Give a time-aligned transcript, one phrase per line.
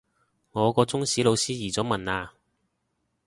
[0.53, 2.29] 我個中史老師移咗民喇